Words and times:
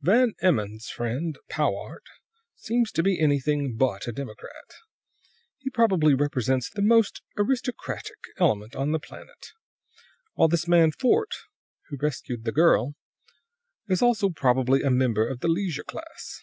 "Van 0.00 0.32
Emmon's 0.40 0.88
friend, 0.88 1.38
Powart, 1.50 2.04
seems 2.54 2.90
to 2.90 3.02
be 3.02 3.20
anything 3.20 3.76
but 3.76 4.08
a 4.08 4.12
democrat. 4.12 4.72
He 5.58 5.68
probably 5.68 6.14
represents 6.14 6.70
the 6.70 6.80
most 6.80 7.20
aristocratic 7.36 8.16
element 8.38 8.74
on 8.74 8.92
the 8.92 8.98
planet; 8.98 9.48
while 10.36 10.48
this 10.48 10.66
man 10.66 10.90
Fort, 10.90 11.34
who 11.88 11.98
rescued 11.98 12.44
the 12.44 12.50
girl, 12.52 12.94
is 13.86 14.00
also 14.00 14.30
probably 14.30 14.80
a 14.82 14.88
member 14.90 15.28
of 15.28 15.40
the 15.40 15.48
leisure 15.48 15.84
class. 15.84 16.40